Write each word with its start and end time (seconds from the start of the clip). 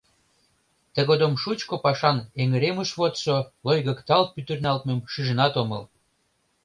Тыгодым 0.93 1.33
шучко 1.41 1.75
пашан 1.83 2.17
эҥыремышвотшо 2.41 3.35
лойгыкталт 3.65 4.29
пӱтырналтмым 4.35 4.99
шижынат 5.11 5.53
омыл. 5.61 5.83